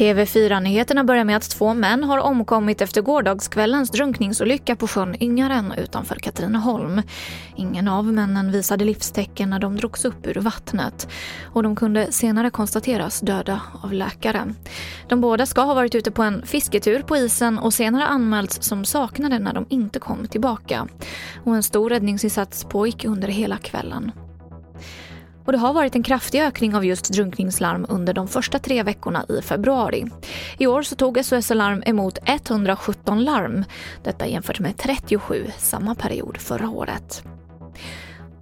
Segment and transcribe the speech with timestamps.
[0.00, 6.14] TV4-nyheterna börjar med att två män har omkommit efter gårdagskvällens drunkningsolycka på sjön Yngaren utanför
[6.14, 7.02] Katrineholm.
[7.56, 11.08] Ingen av männen visade livstecken när de drogs upp ur vattnet
[11.44, 14.54] och de kunde senare konstateras döda av läkare.
[15.08, 18.84] De båda ska ha varit ute på en fisketur på isen och senare anmälts som
[18.84, 20.88] saknade när de inte kom tillbaka.
[21.44, 24.12] Och en stor räddningsinsats pågick under hela kvällen.
[25.50, 29.24] Och det har varit en kraftig ökning av just drunkningslarm under de första tre veckorna
[29.28, 30.06] i februari.
[30.58, 33.64] I år så tog SOS Alarm emot 117 larm.
[34.04, 37.22] Detta jämfört med 37 samma period förra året.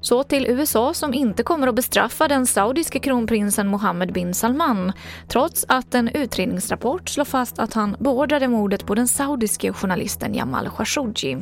[0.01, 4.93] Så till USA som inte kommer att bestraffa den saudiske kronprinsen Mohammed bin Salman
[5.29, 10.69] trots att en utredningsrapport slår fast att han beordrade mordet på den saudiske journalisten Jamal
[10.77, 11.37] Khashoggi.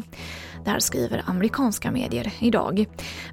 [0.66, 2.86] Det här skriver amerikanska medier idag.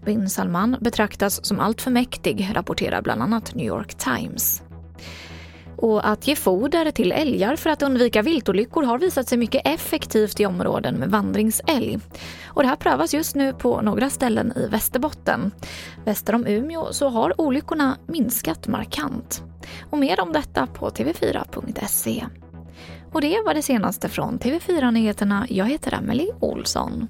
[0.05, 4.61] Bin Salman betraktas som alltför mäktig, rapporterar bland annat New York Times.
[5.77, 10.39] Och att ge foder till älgar för att undvika viltolyckor har visat sig mycket effektivt
[10.39, 11.99] i områden med vandringsälg.
[12.45, 15.51] Och det här prövas just nu på några ställen i Västerbotten.
[16.05, 19.43] Väster om Umeå så har olyckorna minskat markant.
[19.89, 22.25] Och mer om detta på tv4.se.
[23.13, 25.47] Och det var det senaste från TV4 Nyheterna.
[25.49, 27.07] Jag heter Emily Olsson.